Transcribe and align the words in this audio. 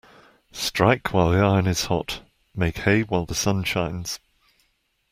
Strike 0.51 1.13
while 1.13 1.29
the 1.29 1.37
iron 1.37 1.67
is 1.67 1.85
hot 1.85 2.23
Make 2.55 2.79
hay 2.79 3.03
while 3.03 3.27
the 3.27 3.35
sun 3.35 3.63
shines. 3.63 4.19